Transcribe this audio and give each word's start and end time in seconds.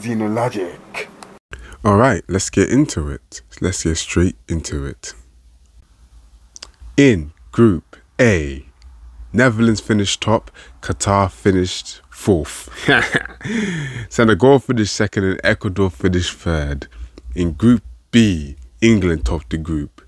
Xenologic. 0.00 1.08
All 1.84 1.96
right, 1.96 2.22
let's 2.28 2.50
get 2.50 2.68
into 2.68 3.08
it. 3.08 3.42
Let's 3.60 3.84
get 3.84 3.96
straight 3.96 4.36
into 4.48 4.84
it. 4.84 5.14
In 6.96 7.32
Group 7.52 7.96
A, 8.20 8.66
Netherlands 9.32 9.80
finished 9.80 10.20
top, 10.20 10.50
Qatar 10.80 11.30
finished 11.30 12.00
fourth. 12.10 12.70
Senegal 14.08 14.58
finished 14.58 14.94
second, 14.94 15.24
and 15.24 15.40
Ecuador 15.44 15.90
finished 15.90 16.34
third. 16.34 16.88
In 17.34 17.52
Group 17.52 17.82
B, 18.10 18.56
England 18.80 19.24
topped 19.24 19.50
the 19.50 19.58
group, 19.58 20.02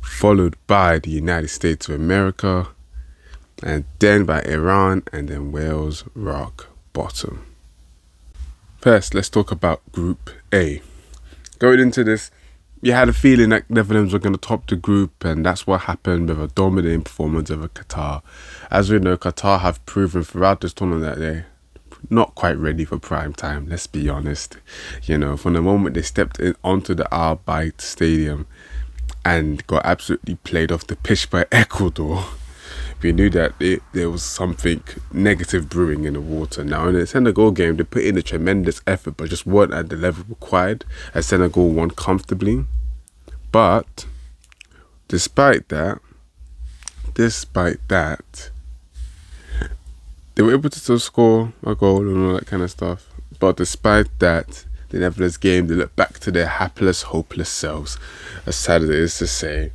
followed 0.00 0.56
by 0.66 0.98
the 0.98 1.10
United 1.10 1.48
States 1.48 1.88
of 1.88 1.94
America, 1.94 2.68
and 3.62 3.84
then 3.98 4.24
by 4.24 4.42
Iran, 4.42 5.02
and 5.12 5.28
then 5.28 5.52
Wales 5.52 6.04
rock 6.14 6.68
bottom. 6.92 7.46
First, 8.78 9.14
let's 9.14 9.28
talk 9.28 9.52
about 9.52 9.80
Group 9.92 10.30
A. 10.52 10.82
Going 11.58 11.80
into 11.80 12.02
this, 12.02 12.30
you 12.80 12.92
had 12.92 13.08
a 13.08 13.12
feeling 13.12 13.50
that 13.50 13.70
Netherlands 13.70 14.12
were 14.12 14.18
going 14.18 14.34
to 14.34 14.40
top 14.40 14.66
the 14.66 14.74
group, 14.74 15.24
and 15.24 15.46
that's 15.46 15.66
what 15.66 15.82
happened 15.82 16.28
with 16.28 16.40
a 16.40 16.48
dominating 16.48 17.02
performance 17.02 17.50
over 17.50 17.68
Qatar. 17.68 18.22
As 18.70 18.90
we 18.90 18.98
know, 18.98 19.16
Qatar 19.16 19.60
have 19.60 19.84
proven 19.86 20.24
throughout 20.24 20.60
this 20.60 20.72
tournament 20.72 21.04
that 21.04 21.20
they're 21.20 21.46
not 22.10 22.34
quite 22.34 22.58
ready 22.58 22.84
for 22.84 22.98
prime 22.98 23.32
time. 23.32 23.68
Let's 23.68 23.86
be 23.86 24.08
honest. 24.08 24.56
You 25.04 25.16
know, 25.16 25.36
from 25.36 25.52
the 25.52 25.62
moment 25.62 25.94
they 25.94 26.02
stepped 26.02 26.40
in 26.40 26.56
onto 26.64 26.94
the 26.94 27.12
Al 27.14 27.36
Bayt 27.36 27.80
Stadium 27.80 28.46
and 29.24 29.64
got 29.68 29.86
absolutely 29.86 30.34
played 30.36 30.72
off 30.72 30.86
the 30.88 30.96
pitch 30.96 31.30
by 31.30 31.46
Ecuador 31.52 32.24
we 33.02 33.12
knew 33.12 33.30
that 33.30 33.52
it, 33.60 33.82
there 33.92 34.10
was 34.10 34.22
something 34.22 34.82
negative 35.12 35.68
brewing 35.68 36.04
in 36.04 36.14
the 36.14 36.20
water. 36.20 36.64
Now, 36.64 36.88
in 36.88 36.94
the 36.94 37.06
Senegal 37.06 37.50
game, 37.50 37.76
they 37.76 37.84
put 37.84 38.04
in 38.04 38.16
a 38.16 38.22
tremendous 38.22 38.80
effort, 38.86 39.16
but 39.16 39.30
just 39.30 39.46
weren't 39.46 39.74
at 39.74 39.88
the 39.88 39.96
level 39.96 40.24
required, 40.28 40.84
as 41.14 41.26
Senegal 41.26 41.70
won 41.70 41.90
comfortably. 41.90 42.64
But 43.50 44.06
despite 45.08 45.68
that, 45.68 46.00
despite 47.14 47.86
that, 47.88 48.50
they 50.34 50.42
were 50.42 50.52
able 50.52 50.70
to 50.70 50.78
still 50.80 50.98
score 50.98 51.52
a 51.64 51.74
goal 51.74 52.00
and 52.08 52.26
all 52.26 52.34
that 52.34 52.46
kind 52.46 52.62
of 52.62 52.70
stuff. 52.70 53.06
But 53.38 53.56
despite 53.56 54.18
that, 54.20 54.64
the 54.88 54.98
Netherlands 54.98 55.36
game, 55.36 55.66
they 55.66 55.74
look 55.74 55.94
back 55.96 56.18
to 56.20 56.30
their 56.30 56.46
hapless, 56.46 57.02
hopeless 57.02 57.48
selves. 57.48 57.98
As 58.46 58.56
sad 58.56 58.82
as 58.82 58.88
it 58.88 58.96
is 58.96 59.18
to 59.18 59.26
say, 59.26 59.72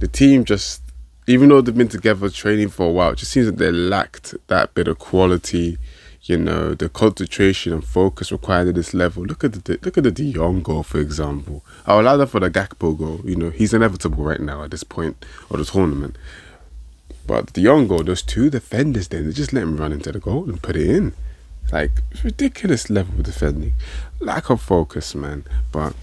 the 0.00 0.08
team 0.08 0.44
just 0.44 0.82
even 1.26 1.48
though 1.48 1.60
they've 1.60 1.76
been 1.76 1.88
together 1.88 2.30
training 2.30 2.68
for 2.68 2.86
a 2.86 2.92
while, 2.92 3.10
it 3.10 3.16
just 3.16 3.32
seems 3.32 3.46
that 3.46 3.58
they 3.58 3.72
lacked 3.72 4.34
that 4.46 4.74
bit 4.74 4.86
of 4.86 4.98
quality, 4.98 5.76
you 6.22 6.36
know, 6.36 6.74
the 6.74 6.88
concentration 6.88 7.72
and 7.72 7.84
focus 7.84 8.30
required 8.30 8.68
at 8.68 8.74
this 8.76 8.94
level. 8.94 9.24
Look 9.24 9.42
at 9.42 9.52
the 9.52 9.78
look 9.82 9.98
at 9.98 10.04
the 10.04 10.10
De 10.12 10.32
Jong 10.32 10.62
goal, 10.62 10.82
for 10.82 10.98
example. 11.00 11.64
I'll 11.86 12.00
allow 12.00 12.16
that 12.18 12.28
for 12.28 12.40
the 12.40 12.50
Gakpo 12.50 12.96
goal. 12.96 13.20
You 13.24 13.36
know, 13.36 13.50
he's 13.50 13.74
inevitable 13.74 14.22
right 14.22 14.40
now 14.40 14.62
at 14.62 14.70
this 14.70 14.84
point 14.84 15.24
of 15.50 15.58
the 15.58 15.64
tournament. 15.64 16.16
But 17.26 17.52
De 17.52 17.62
Jong 17.62 17.88
goal, 17.88 18.04
those 18.04 18.22
two 18.22 18.48
defenders, 18.48 19.08
then 19.08 19.26
they 19.26 19.32
just 19.32 19.52
let 19.52 19.64
him 19.64 19.76
run 19.76 19.92
into 19.92 20.12
the 20.12 20.20
goal 20.20 20.48
and 20.48 20.62
put 20.62 20.76
it 20.76 20.88
in. 20.88 21.12
Like 21.72 22.02
ridiculous 22.22 22.88
level 22.88 23.18
of 23.18 23.24
defending, 23.24 23.72
lack 24.20 24.50
of 24.50 24.62
focus, 24.62 25.16
man. 25.16 25.44
But 25.72 25.94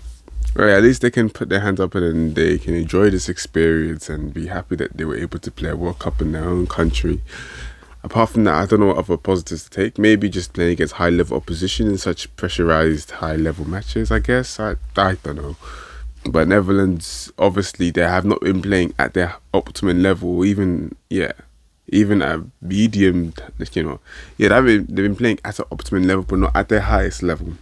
Right, 0.56 0.70
at 0.70 0.84
least 0.84 1.02
they 1.02 1.10
can 1.10 1.32
put 1.32 1.50
their 1.50 1.62
hands 1.62 1.80
up 1.80 1.96
and 1.96 2.36
they 2.36 2.60
can 2.60 2.76
enjoy 2.76 3.10
this 3.10 3.28
experience 3.28 4.08
and 4.08 4.32
be 4.32 4.48
happy 4.48 4.76
that 4.76 4.96
they 4.96 5.04
were 5.04 5.18
able 5.18 5.40
to 5.40 5.50
play 5.50 5.72
a 5.72 5.76
World 5.76 5.98
Cup 5.98 6.22
in 6.22 6.32
their 6.32 6.46
own 6.46 6.68
country. 6.68 7.22
Apart 8.04 8.30
from 8.30 8.44
that, 8.44 8.54
I 8.54 8.66
don't 8.68 8.80
know 8.80 8.88
what 8.88 8.98
other 8.98 9.18
positives 9.18 9.64
to 9.64 9.70
take. 9.72 9.98
Maybe 9.98 10.30
just 10.30 10.54
playing 10.54 10.74
against 10.74 10.94
high 10.94 11.10
level 11.10 11.38
opposition 11.38 11.88
in 11.88 11.98
such 11.98 12.34
pressurized 12.36 13.10
high 13.12 13.36
level 13.36 13.68
matches, 13.68 14.12
I 14.12 14.20
guess. 14.20 14.60
I, 14.60 14.76
I 14.96 15.16
don't 15.24 15.38
know. 15.38 15.56
But 16.30 16.48
Netherlands, 16.50 17.32
obviously, 17.40 17.90
they 17.90 18.04
have 18.04 18.24
not 18.24 18.42
been 18.42 18.62
playing 18.62 18.94
at 19.00 19.16
their 19.16 19.36
optimum 19.56 20.04
level, 20.04 20.46
even, 20.46 20.96
yeah, 21.10 21.32
even 21.88 22.22
at 22.22 22.42
medium, 22.62 23.34
you 23.72 23.84
know. 23.84 24.00
Yeah, 24.38 24.50
they've 24.50 24.86
been, 24.86 24.96
they've 24.96 25.06
been 25.06 25.16
playing 25.16 25.40
at 25.44 25.58
an 25.58 25.66
optimum 25.72 26.04
level, 26.04 26.26
but 26.26 26.38
not 26.38 26.56
at 26.56 26.70
their 26.70 26.82
highest 26.82 27.24
level 27.24 27.54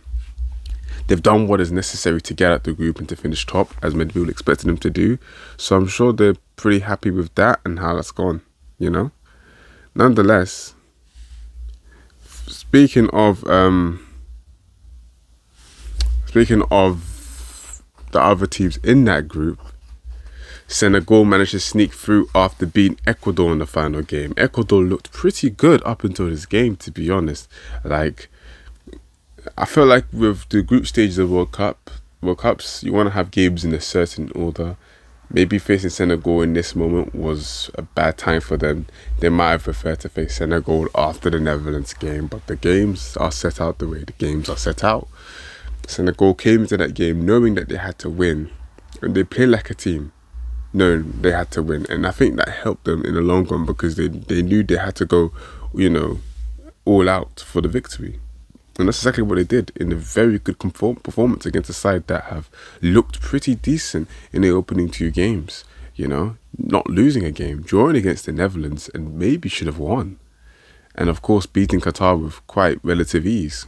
they've 1.08 1.22
done 1.22 1.48
what 1.48 1.62
is 1.62 1.72
necessary 1.72 2.22
to 2.22 2.34
get 2.34 2.52
out 2.52 2.64
the 2.64 2.74
group 2.74 3.00
and 3.00 3.10
to 3.10 3.16
finish 3.16 3.46
top, 3.46 3.74
as 3.84 3.94
many 3.96 4.12
people 4.12 4.30
expected 4.30 4.68
them 4.68 4.78
to 4.78 4.90
do. 4.90 5.18
So 5.58 5.76
I'm 5.76 5.88
sure 5.88 6.14
they're 6.14 6.36
pretty 6.56 6.80
happy 6.80 7.12
with 7.12 7.34
that 7.36 7.60
and 7.66 7.80
how 7.80 7.96
that's 7.96 8.12
gone, 8.12 8.42
you 8.78 8.90
know? 8.90 9.12
Nonetheless, 9.94 10.74
speaking 12.48 13.10
of 13.10 13.46
um 13.46 14.06
speaking 16.26 16.64
of 16.72 17.82
the 18.12 18.22
other 18.22 18.48
teams 18.48 18.78
in 18.78 19.06
that 19.06 19.28
group, 19.28 19.60
Senegal 20.68 21.26
managed 21.26 21.52
to 21.52 21.60
sneak 21.60 21.94
through 21.94 22.30
after 22.34 22.66
beating 22.66 22.98
Ecuador 23.06 23.52
in 23.52 23.60
the 23.60 23.66
final 23.66 24.02
game. 24.02 24.34
Ecuador 24.38 24.82
looked 24.82 25.12
pretty 25.12 25.50
good 25.50 25.82
up 25.86 26.04
until 26.04 26.30
this 26.30 26.46
game, 26.46 26.78
to 26.78 26.92
be 26.92 27.10
honest. 27.10 27.50
Like 27.84 28.30
I 29.58 29.66
feel 29.66 29.86
like 29.86 30.06
with 30.14 30.48
the 30.50 30.62
group 30.62 30.86
stages 30.86 31.18
of 31.18 31.32
World 31.32 31.52
Cup, 31.52 31.90
World 32.22 32.40
Cups, 32.40 32.84
you 32.84 32.94
want 32.94 33.08
to 33.08 33.14
have 33.14 33.32
games 33.32 33.66
in 33.66 33.74
a 33.74 33.82
certain 33.82 34.32
order. 34.34 34.78
Maybe 35.32 35.58
facing 35.58 35.90
Senegal 35.90 36.42
in 36.42 36.54
this 36.54 36.76
moment 36.76 37.16
was 37.16 37.72
a 37.76 37.82
bad 37.82 38.18
time 38.18 38.42
for 38.42 38.58
them. 38.58 38.86
They 39.20 39.30
might 39.30 39.52
have 39.52 39.64
preferred 39.64 40.02
to 40.02 40.10
face 40.10 40.36
Senegal 40.36 40.88
after 40.94 41.30
the 41.30 41.40
Netherlands 41.40 41.94
game, 41.94 42.28
but 42.28 42.46
the 42.46 42.56
games 42.56 43.18
are 43.18 43.32
set 43.32 43.60
out 43.60 43.80
the 43.80 43.88
way 43.88 44.04
the 44.04 44.12
games 44.14 44.48
are 44.48 44.58
set 44.58 44.84
out. 44.84 45.08
Senegal 45.88 46.36
came 46.36 46.62
into 46.62 46.78
that 46.78 46.94
game 46.94 47.26
knowing 47.26 47.56
that 47.56 47.70
they 47.70 47.78
had 47.78 47.98
to 48.00 48.10
win, 48.10 48.52
and 49.02 49.16
they 49.16 49.24
played 49.24 49.50
like 49.50 49.72
a 49.72 49.74
team, 49.74 50.12
knowing 50.72 51.22
they 51.22 51.32
had 51.32 51.50
to 51.52 51.64
win. 51.64 51.88
And 51.90 52.06
I 52.06 52.12
think 52.12 52.36
that 52.36 52.50
helped 52.50 52.84
them 52.84 53.04
in 53.04 53.16
the 53.16 53.22
long 53.22 53.46
run 53.46 53.66
because 53.66 53.96
they, 53.96 54.08
they 54.08 54.44
knew 54.44 54.62
they 54.62 54.78
had 54.78 54.96
to 54.98 55.06
go, 55.06 55.32
you 55.74 55.90
know, 55.90 56.20
all 56.86 57.10
out 57.10 57.40
for 57.40 57.62
the 57.62 57.68
victory. 57.68 58.20
And 58.80 58.88
that's 58.88 59.00
exactly 59.00 59.24
what 59.24 59.36
they 59.36 59.44
did 59.44 59.72
in 59.76 59.92
a 59.92 59.96
very 59.96 60.40
good 60.40 60.58
performance 60.60 61.46
against 61.46 61.70
a 61.70 61.74
side 61.74 62.08
that 62.08 62.26
have 62.26 62.50
looked 62.82 63.20
pretty 63.20 63.56
decent 63.56 64.08
in 64.32 64.42
the 64.42 64.50
opening 64.50 64.90
two 64.90 65.12
games. 65.12 65.66
You 65.96 66.08
know, 66.08 66.38
not 66.58 66.90
losing 66.90 67.26
a 67.26 67.32
game, 67.32 67.62
drawing 67.62 67.98
against 67.98 68.26
the 68.26 68.32
Netherlands, 68.32 68.90
and 68.94 69.20
maybe 69.20 69.50
should 69.50 69.68
have 69.68 69.78
won. 69.78 70.20
And 70.96 71.10
of 71.10 71.22
course, 71.22 71.46
beating 71.46 71.82
Qatar 71.82 72.22
with 72.22 72.46
quite 72.48 72.80
relative 72.84 73.26
ease. 73.26 73.68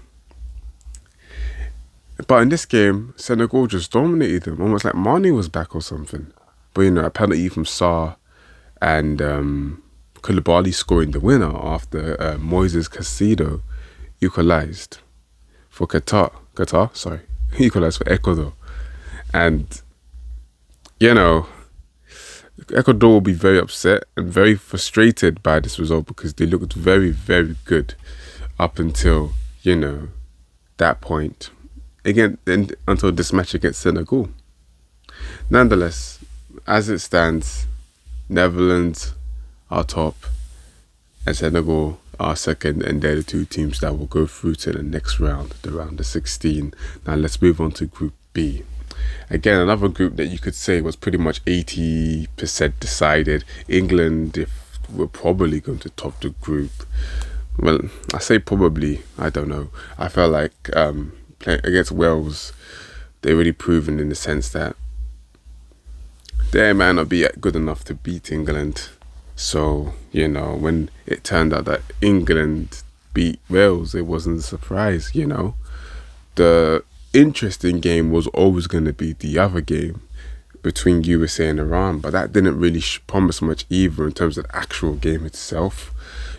But 2.28 2.42
in 2.42 2.50
this 2.50 2.66
game, 2.66 3.14
Senegal 3.18 3.68
just 3.68 3.92
dominated 3.92 4.44
them, 4.44 4.62
almost 4.62 4.86
like 4.86 4.96
Mane 4.96 5.36
was 5.36 5.50
back 5.50 5.76
or 5.76 5.82
something. 5.82 6.32
But 6.74 6.84
you 6.84 6.92
know, 6.92 7.06
a 7.06 7.10
penalty 7.10 7.50
from 7.50 7.66
Sarr 7.66 8.16
and 8.82 9.22
um, 9.22 9.84
Koulibaly 10.22 10.74
scoring 10.74 11.12
the 11.12 11.20
winner 11.20 11.56
after 11.56 12.20
uh, 12.22 12.38
Moises 12.38 12.90
Caicedo 12.90 13.62
equalized 14.24 15.00
for 15.70 15.88
Qatar. 15.88 16.32
Qatar, 16.56 16.96
sorry, 16.96 17.22
equalized 17.58 17.98
for 17.98 18.10
Ecuador, 18.12 18.54
and 19.34 19.82
you 21.00 21.14
know, 21.14 21.48
Ecuador 22.74 23.10
will 23.10 23.22
be 23.22 23.34
very 23.34 23.60
upset 23.60 24.04
and 24.16 24.28
very 24.32 24.56
frustrated 24.56 25.42
by 25.44 25.60
this 25.60 25.80
result 25.80 26.06
because 26.06 26.36
they 26.36 26.46
looked 26.46 26.74
very, 26.74 27.10
very 27.12 27.56
good 27.66 27.96
up 28.60 28.80
until 28.80 29.34
you 29.62 29.76
know 29.76 30.10
that 30.78 31.02
point. 31.02 31.50
Again, 32.06 32.38
until 32.88 33.12
this 33.12 33.34
match 33.34 33.54
against 33.54 33.82
Senegal. 33.82 34.30
Nonetheless, 35.50 36.20
as 36.68 36.90
it 36.90 37.00
stands, 37.00 37.66
Netherlands 38.30 39.14
are 39.72 39.84
top, 39.84 40.16
and 41.26 41.36
Senegal 41.36 42.00
are 42.20 42.36
second, 42.36 42.84
and 42.84 43.02
they're 43.02 43.16
the 43.16 43.24
two 43.24 43.46
teams 43.46 43.80
that 43.80 43.98
will 43.98 44.06
go 44.06 44.26
through 44.26 44.56
to 44.56 44.72
the 44.72 44.84
next 44.84 45.20
round, 45.20 45.52
the 45.62 45.72
round 45.72 46.00
of 46.00 46.06
16. 46.06 46.74
Now 47.06 47.16
let's 47.16 47.42
move 47.42 47.60
on 47.60 47.72
to 47.74 47.86
Group 47.86 48.14
B. 48.34 48.64
Again, 49.30 49.60
another 49.60 49.88
group 49.90 50.16
that 50.18 50.28
you 50.28 50.40
could 50.40 50.56
say 50.56 50.82
was 50.82 50.96
pretty 50.96 51.18
much 51.18 51.44
80% 51.46 52.80
decided. 52.80 53.44
England 53.68 54.38
if 54.38 54.64
were 54.94 55.08
probably 55.08 55.60
going 55.60 55.80
to 55.80 55.90
top 55.92 56.20
the 56.22 56.30
group. 56.30 56.72
Well, 57.58 57.80
I 58.14 58.20
say 58.20 58.40
probably, 58.40 59.02
I 59.18 59.30
don't 59.30 59.50
know. 59.50 59.70
I 59.98 60.08
felt 60.10 60.32
like 60.32 60.76
um, 60.76 61.14
against 61.46 61.92
Wales, 61.92 62.54
they 63.22 63.34
already 63.34 63.52
proven 63.52 64.00
in 64.00 64.10
the 64.10 64.16
sense 64.16 64.50
that 64.50 64.76
they 66.52 66.74
might 66.74 66.94
not 66.94 67.10
be 67.10 67.28
good 67.40 67.56
enough 67.56 67.84
to 67.86 67.96
beat 67.96 68.32
England 68.32 68.90
so, 69.36 69.94
you 70.12 70.28
know, 70.28 70.56
when 70.56 70.90
it 71.06 71.24
turned 71.24 71.54
out 71.54 71.66
that 71.66 71.82
England 72.02 72.84
beat 73.14 73.40
Wales, 73.50 73.96
it 73.96 74.06
wasn't 74.06 74.40
a 74.40 74.44
surprise, 74.44 75.14
you 75.14 75.26
know. 75.26 75.56
The 76.36 76.84
interesting 77.14 77.80
game 77.80 78.12
was 78.12 78.28
always 78.28 78.68
going 78.68 78.86
to 78.86 78.94
be 78.94 79.14
the 79.14 79.38
other 79.38 79.62
game, 79.62 80.02
between 80.64 81.04
USA 81.04 81.50
and 81.50 81.60
Iran, 81.60 82.00
but 82.00 82.14
that 82.14 82.32
didn't 82.32 82.58
really 82.58 82.82
promise 83.06 83.42
much 83.42 83.66
either 83.70 84.06
in 84.06 84.14
terms 84.14 84.38
of 84.38 84.48
the 84.48 84.56
actual 84.56 84.96
game 84.96 85.26
itself. 85.26 85.93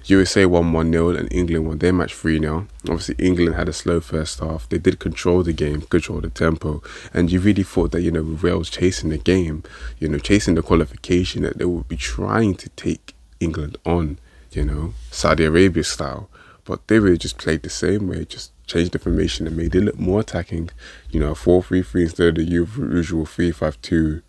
USA 0.06 0.44
won 0.44 0.72
1 0.72 0.92
0 0.92 1.10
and 1.10 1.32
England 1.32 1.66
won 1.66 1.78
their 1.78 1.92
match 1.92 2.14
3 2.14 2.38
0. 2.38 2.66
Obviously, 2.88 3.14
England 3.18 3.54
had 3.54 3.68
a 3.68 3.72
slow 3.72 4.00
first 4.00 4.40
half. 4.40 4.68
They 4.68 4.78
did 4.78 4.98
control 4.98 5.42
the 5.42 5.52
game, 5.52 5.80
control 5.82 6.20
the 6.20 6.28
tempo, 6.28 6.82
and 7.14 7.32
you 7.32 7.40
really 7.40 7.62
thought 7.62 7.92
that, 7.92 8.02
you 8.02 8.10
know, 8.10 8.22
with 8.22 8.42
Wales 8.42 8.68
chasing 8.68 9.10
the 9.10 9.18
game, 9.18 9.62
you 9.98 10.08
know, 10.08 10.18
chasing 10.18 10.56
the 10.56 10.62
qualification, 10.62 11.42
that 11.42 11.58
they 11.58 11.64
would 11.64 11.88
be 11.88 11.96
trying 11.96 12.54
to 12.56 12.68
take 12.70 13.14
England 13.40 13.78
on, 13.86 14.18
you 14.52 14.64
know, 14.64 14.92
Saudi 15.10 15.44
Arabia 15.44 15.84
style. 15.84 16.28
But 16.66 16.86
they 16.88 16.98
really 16.98 17.18
just 17.18 17.38
played 17.38 17.62
the 17.62 17.70
same 17.70 18.08
way, 18.08 18.24
just 18.26 18.52
changed 18.66 18.92
the 18.92 18.98
formation 18.98 19.46
and 19.46 19.56
made 19.56 19.74
it 19.74 19.80
look 19.80 19.98
more 19.98 20.20
attacking. 20.20 20.70
You 21.10 21.20
know, 21.20 21.34
4 21.34 21.62
3 21.62 21.82
3 21.82 22.02
instead 22.02 22.28
of 22.28 22.34
the 22.34 22.44
usual 22.44 23.24
3 23.24 23.50
5 23.52 23.80
2, 23.80 24.22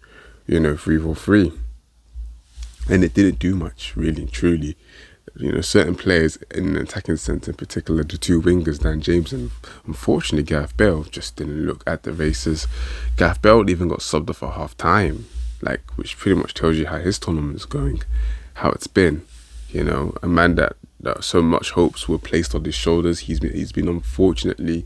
you 0.47 0.59
know, 0.59 0.77
3 0.77 0.99
4 0.99 1.15
3. 1.15 1.53
And 2.87 3.03
it 3.03 3.13
didn't 3.13 3.39
do 3.39 3.55
much, 3.55 3.95
really 3.95 4.25
truly. 4.27 4.77
You 5.37 5.51
know, 5.51 5.61
certain 5.61 5.95
players 5.95 6.37
in 6.51 6.73
the 6.73 6.81
attacking 6.81 7.17
centre, 7.17 7.51
in 7.51 7.57
particular, 7.57 8.03
the 8.03 8.17
two 8.17 8.41
wingers, 8.41 8.79
Dan 8.79 9.01
James 9.01 9.33
and 9.33 9.51
unfortunately 9.85 10.43
Gareth 10.43 10.77
Bale, 10.77 11.03
just 11.03 11.35
didn't 11.35 11.65
look 11.65 11.83
at 11.85 12.03
the 12.03 12.13
races. 12.13 12.67
Gareth 13.17 13.41
Bale 13.41 13.69
even 13.69 13.89
got 13.89 13.99
subbed 13.99 14.29
off 14.29 14.43
at 14.43 14.53
half 14.53 14.77
time, 14.77 15.25
like, 15.61 15.81
which 15.97 16.17
pretty 16.17 16.39
much 16.39 16.53
tells 16.53 16.77
you 16.77 16.87
how 16.87 16.99
his 16.99 17.19
tournament 17.19 17.57
is 17.57 17.65
going, 17.65 18.01
how 18.55 18.69
it's 18.69 18.87
been. 18.87 19.23
You 19.69 19.83
know, 19.83 20.15
a 20.23 20.27
man 20.27 20.55
that 20.55 20.77
that 21.01 21.23
so 21.23 21.41
much 21.41 21.71
hopes 21.71 22.07
were 22.07 22.17
placed 22.17 22.55
on 22.55 22.63
his 22.63 22.75
shoulders. 22.75 23.19
He's 23.19 23.39
been 23.39 23.53
he's 23.53 23.73
been 23.73 23.89
unfortunately 23.89 24.85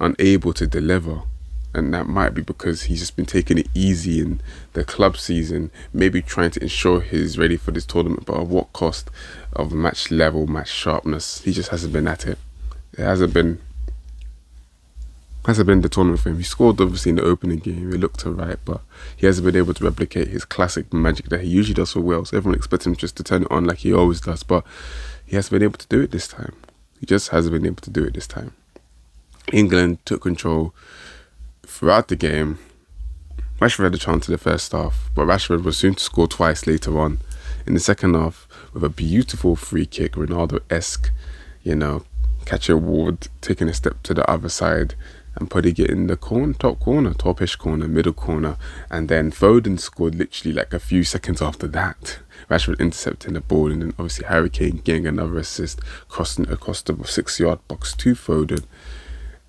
unable 0.00 0.52
to 0.54 0.66
deliver. 0.66 1.22
And 1.74 1.92
that 1.94 2.06
might 2.06 2.34
be 2.34 2.42
because 2.42 2.82
he's 2.82 3.00
just 3.00 3.16
been 3.16 3.26
taking 3.26 3.58
it 3.58 3.68
easy 3.74 4.20
in 4.20 4.40
the 4.74 4.84
club 4.84 5.16
season, 5.16 5.70
maybe 5.92 6.20
trying 6.20 6.50
to 6.50 6.62
ensure 6.62 7.00
he's 7.00 7.38
ready 7.38 7.56
for 7.56 7.70
this 7.70 7.86
tournament, 7.86 8.26
but 8.26 8.40
at 8.40 8.46
what 8.46 8.72
cost 8.74 9.10
of 9.54 9.72
match 9.72 10.10
level, 10.10 10.46
match 10.46 10.68
sharpness? 10.70 11.40
He 11.42 11.52
just 11.52 11.70
hasn't 11.70 11.92
been 11.92 12.06
at 12.06 12.26
it. 12.26 12.38
It 12.92 13.04
hasn't 13.04 13.32
been 13.32 13.60
hasn't 15.46 15.66
been 15.66 15.80
the 15.80 15.88
tournament 15.88 16.20
for 16.20 16.28
him. 16.28 16.36
He 16.36 16.44
scored 16.44 16.80
obviously 16.80 17.10
in 17.10 17.16
the 17.16 17.22
opening 17.22 17.58
game. 17.58 17.90
He 17.90 17.98
looked 17.98 18.24
alright, 18.24 18.58
but 18.64 18.80
he 19.16 19.26
hasn't 19.26 19.44
been 19.44 19.56
able 19.56 19.74
to 19.74 19.84
replicate 19.84 20.28
his 20.28 20.44
classic 20.44 20.92
magic 20.92 21.30
that 21.30 21.40
he 21.40 21.48
usually 21.48 21.74
does 21.74 21.92
for 21.92 22.00
Wales. 22.00 22.32
Everyone 22.32 22.56
expects 22.56 22.86
him 22.86 22.94
just 22.94 23.16
to 23.16 23.24
turn 23.24 23.42
it 23.42 23.50
on 23.50 23.64
like 23.64 23.78
he 23.78 23.92
always 23.92 24.20
does, 24.20 24.42
but 24.42 24.64
he 25.26 25.34
hasn't 25.34 25.52
been 25.52 25.62
able 25.62 25.78
to 25.78 25.88
do 25.88 26.00
it 26.00 26.12
this 26.12 26.28
time. 26.28 26.54
He 27.00 27.06
just 27.06 27.30
hasn't 27.30 27.52
been 27.52 27.66
able 27.66 27.82
to 27.82 27.90
do 27.90 28.04
it 28.04 28.14
this 28.14 28.28
time. 28.28 28.52
England 29.52 29.98
took 30.04 30.22
control 30.22 30.74
throughout 31.66 32.08
the 32.08 32.16
game. 32.16 32.58
Rashford 33.60 33.84
had 33.84 33.94
a 33.94 33.98
chance 33.98 34.28
in 34.28 34.32
the 34.32 34.38
first 34.38 34.72
half, 34.72 35.10
but 35.14 35.26
Rashford 35.26 35.62
was 35.62 35.78
soon 35.78 35.94
to 35.94 36.02
score 36.02 36.26
twice 36.26 36.66
later 36.66 36.98
on. 36.98 37.18
In 37.66 37.74
the 37.74 37.80
second 37.80 38.14
half, 38.14 38.48
with 38.72 38.82
a 38.82 38.88
beautiful 38.88 39.54
free 39.54 39.86
kick, 39.86 40.12
Ronaldo 40.12 40.60
esque, 40.68 41.10
you 41.62 41.76
know, 41.76 42.04
catching 42.44 42.84
Ward, 42.84 43.28
taking 43.40 43.68
a 43.68 43.74
step 43.74 44.02
to 44.02 44.14
the 44.14 44.28
other 44.28 44.48
side, 44.48 44.96
and 45.36 45.50
putting 45.50 45.76
it 45.76 45.90
in 45.90 46.08
the 46.08 46.16
corner, 46.16 46.52
top 46.54 46.80
corner, 46.80 47.14
topish 47.14 47.56
corner, 47.56 47.88
middle 47.88 48.12
corner, 48.12 48.56
and 48.90 49.08
then 49.08 49.30
Foden 49.30 49.78
scored 49.78 50.14
literally 50.14 50.52
like 50.52 50.74
a 50.74 50.80
few 50.80 51.04
seconds 51.04 51.40
after 51.40 51.66
that. 51.68 52.18
Rashford 52.50 52.80
intercepting 52.80 53.34
the 53.34 53.40
ball, 53.40 53.70
and 53.70 53.80
then 53.80 53.94
obviously 53.98 54.26
Harry 54.26 54.50
Kane 54.50 54.82
getting 54.84 55.06
another 55.06 55.38
assist, 55.38 55.80
crossing 56.08 56.50
across 56.50 56.82
the 56.82 56.96
six-yard 57.04 57.60
box 57.68 57.94
to 57.94 58.14
Foden, 58.14 58.64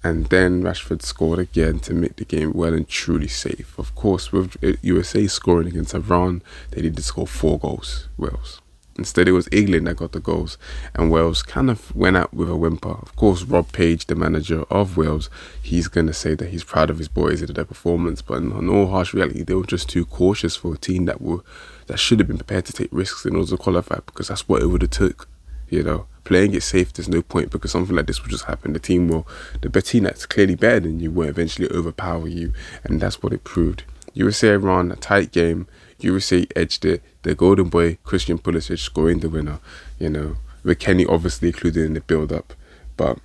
and 0.03 0.25
then 0.27 0.61
Rashford 0.61 1.01
scored 1.01 1.39
again 1.39 1.79
to 1.79 1.93
make 1.93 2.17
the 2.17 2.25
game 2.25 2.51
well 2.53 2.73
and 2.73 2.87
truly 2.87 3.27
safe. 3.27 3.77
Of 3.79 3.95
course, 3.95 4.31
with 4.31 4.61
uh, 4.63 4.73
USA 4.81 5.27
scoring 5.27 5.67
against 5.67 5.95
Iran, 5.95 6.41
they 6.71 6.81
needed 6.81 6.97
to 6.97 7.03
score 7.03 7.27
four 7.27 7.57
goals. 7.57 8.09
Wales. 8.17 8.59
Instead, 8.95 9.27
it 9.27 9.31
was 9.31 9.49
England 9.51 9.87
that 9.87 9.95
got 9.95 10.11
the 10.11 10.19
goals, 10.19 10.57
and 10.93 11.09
Wales 11.09 11.41
kind 11.41 11.71
of 11.71 11.95
went 11.95 12.15
out 12.15 12.31
with 12.31 12.47
a 12.47 12.55
whimper. 12.55 12.91
Of 12.91 13.15
course, 13.15 13.41
Rob 13.41 13.71
Page, 13.71 14.05
the 14.05 14.13
manager 14.13 14.65
of 14.69 14.97
Wales, 14.97 15.31
he's 15.61 15.87
going 15.87 16.05
to 16.05 16.13
say 16.13 16.35
that 16.35 16.49
he's 16.49 16.63
proud 16.63 16.91
of 16.91 16.99
his 16.99 17.07
boys 17.07 17.41
and 17.41 17.55
their 17.55 17.65
performance, 17.65 18.21
but 18.21 18.35
in 18.35 18.69
all 18.69 18.91
harsh 18.91 19.13
reality, 19.13 19.41
they 19.41 19.55
were 19.55 19.65
just 19.65 19.89
too 19.89 20.05
cautious 20.05 20.55
for 20.55 20.75
a 20.75 20.77
team 20.77 21.05
that 21.05 21.21
were 21.21 21.39
that 21.87 21.97
should 21.97 22.19
have 22.19 22.27
been 22.27 22.37
prepared 22.37 22.65
to 22.65 22.73
take 22.73 22.89
risks 22.91 23.25
in 23.25 23.35
order 23.35 23.49
to 23.49 23.57
qualify 23.57 23.97
because 24.05 24.27
that's 24.27 24.47
what 24.47 24.61
it 24.61 24.67
would 24.67 24.83
have 24.83 24.91
took. 24.91 25.27
You 25.73 25.81
know, 25.81 26.05
playing 26.23 26.53
it 26.53 26.61
safe, 26.61 26.93
there's 26.93 27.09
no 27.09 27.23
point 27.23 27.49
because 27.49 27.71
something 27.71 27.95
like 27.95 28.05
this 28.05 28.21
will 28.21 28.29
just 28.29 28.45
happen. 28.45 28.73
The 28.73 28.79
team 28.79 29.07
will, 29.07 29.27
the 29.61 29.69
better 29.69 29.87
team 29.87 30.03
that's 30.03 30.27
clearly 30.27 30.53
better 30.53 30.81
than 30.81 30.99
you 30.99 31.09
will 31.09 31.27
eventually 31.27 31.67
overpower 31.69 32.27
you, 32.27 32.53
and 32.83 33.01
that's 33.01 33.23
what 33.23 33.33
it 33.33 33.43
proved. 33.43 33.83
USA 34.13 34.53
Iran, 34.53 34.91
a 34.91 34.95
tight 34.95 35.31
game. 35.31 35.65
USA 35.97 36.45
edged 36.55 36.85
it. 36.85 37.01
The 37.23 37.33
golden 37.33 37.69
boy 37.69 37.97
Christian 38.03 38.37
Pulisic 38.37 38.77
scoring 38.77 39.21
the 39.21 39.29
winner. 39.29 39.59
You 39.97 40.11
know, 40.11 40.35
with 40.63 40.77
Kenny 40.77 41.07
obviously 41.07 41.47
included 41.47 41.85
in 41.87 41.95
the 41.95 42.01
build-up, 42.01 42.53
but 42.95 43.17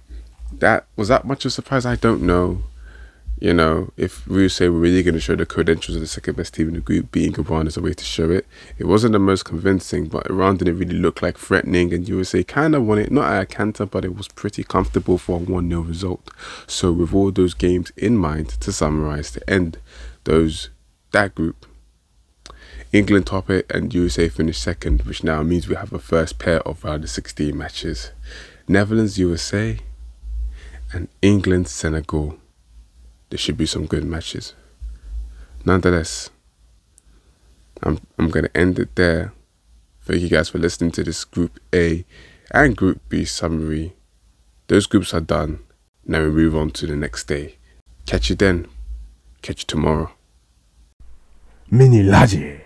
that 0.50 0.86
was 0.96 1.08
that 1.08 1.26
much 1.26 1.44
of 1.44 1.50
a 1.50 1.52
surprise. 1.52 1.84
I 1.84 1.96
don't 1.96 2.22
know. 2.22 2.62
You 3.40 3.54
know, 3.54 3.92
if 3.96 4.26
we 4.26 4.48
say 4.48 4.68
we're 4.68 4.80
really 4.80 5.04
going 5.04 5.14
to 5.14 5.20
show 5.20 5.36
the 5.36 5.46
credentials 5.46 5.94
of 5.94 6.00
the 6.00 6.08
second 6.08 6.36
best 6.36 6.54
team 6.54 6.68
in 6.68 6.74
the 6.74 6.80
group, 6.80 7.12
beating 7.12 7.36
Iran 7.38 7.68
is 7.68 7.76
a 7.76 7.80
way 7.80 7.94
to 7.94 8.04
show 8.04 8.30
it. 8.30 8.44
It 8.78 8.86
wasn't 8.86 9.12
the 9.12 9.20
most 9.20 9.44
convincing, 9.44 10.08
but 10.08 10.28
Iran 10.28 10.56
didn't 10.56 10.78
really 10.78 10.98
look 10.98 11.22
like 11.22 11.38
threatening, 11.38 11.94
and 11.94 12.08
USA 12.08 12.42
kind 12.42 12.74
of 12.74 12.84
won 12.84 12.98
it, 12.98 13.12
not 13.12 13.32
at 13.32 13.42
a 13.42 13.46
canter, 13.46 13.86
but 13.86 14.04
it 14.04 14.16
was 14.16 14.26
pretty 14.26 14.64
comfortable 14.64 15.18
for 15.18 15.36
a 15.36 15.44
1 15.44 15.68
0 15.68 15.82
result. 15.82 16.30
So, 16.66 16.90
with 16.90 17.14
all 17.14 17.30
those 17.30 17.54
games 17.54 17.92
in 17.96 18.16
mind, 18.16 18.48
to 18.60 18.72
summarize, 18.72 19.30
to 19.32 19.50
end 19.50 19.78
those 20.24 20.70
that 21.12 21.36
group, 21.36 21.64
England 22.92 23.26
top 23.26 23.50
it 23.50 23.70
and 23.70 23.94
USA 23.94 24.28
finish 24.28 24.58
second, 24.58 25.02
which 25.02 25.22
now 25.22 25.44
means 25.44 25.68
we 25.68 25.76
have 25.76 25.92
a 25.92 26.00
first 26.00 26.40
pair 26.40 26.60
of 26.62 26.82
round 26.82 27.04
of 27.04 27.10
16 27.10 27.56
matches. 27.56 28.10
Netherlands, 28.66 29.16
USA, 29.16 29.78
and 30.92 31.06
England, 31.22 31.68
Senegal. 31.68 32.36
There 33.30 33.38
should 33.38 33.56
be 33.56 33.66
some 33.66 33.86
good 33.86 34.04
matches. 34.04 34.54
Nonetheless, 35.64 36.30
I'm, 37.82 38.00
I'm 38.18 38.30
to 38.30 38.56
end 38.56 38.78
it 38.78 38.94
there. 38.96 39.32
Thank 40.02 40.22
you 40.22 40.28
guys 40.28 40.48
for 40.48 40.58
listening 40.58 40.90
to 40.92 41.04
this 41.04 41.24
Group 41.24 41.60
A 41.74 42.04
and 42.50 42.76
Group 42.76 43.00
B 43.08 43.24
summary. 43.24 43.94
Those 44.68 44.86
groups 44.86 45.12
are 45.12 45.20
done. 45.20 45.60
Now 46.06 46.22
we 46.22 46.30
move 46.30 46.56
on 46.56 46.70
to 46.72 46.86
the 46.86 46.96
next 46.96 47.24
day. 47.24 47.56
Catch 48.06 48.30
you 48.30 48.36
then. 48.36 48.66
Catch 49.42 49.62
you 49.62 49.66
tomorrow. 49.66 50.10
Mini 51.70 52.02
Laje. 52.02 52.62